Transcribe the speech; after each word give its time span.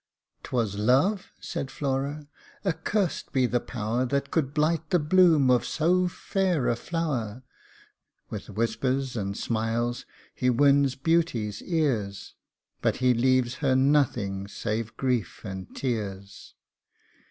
"'Twas 0.45 0.79
Love!" 0.79 1.31
said 1.51 1.69
Flora:" 1.69 2.27
accursed 2.65 3.31
be 3.31 3.45
the 3.45 3.59
power 3.59 4.03
That 4.03 4.31
could 4.31 4.51
blight 4.51 4.89
the 4.89 4.97
bloom 4.97 5.51
of 5.51 5.63
so 5.63 6.07
fair 6.07 6.67
a 6.67 6.75
flower. 6.75 7.43
With 8.31 8.49
whispers 8.49 9.15
and 9.15 9.37
smiles 9.37 10.07
he 10.33 10.49
wins 10.49 10.95
Beauty's 10.95 11.61
ears, 11.61 12.33
But 12.81 12.95
he 12.95 13.13
leaves 13.13 13.57
her 13.61 13.75
nothing 13.75 14.47
save 14.47 14.97
grief 14.97 15.45
and 15.45 15.75
tears. 15.75 16.55